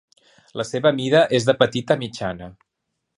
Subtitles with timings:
[0.61, 2.49] La seva mida és de petita a mitjana.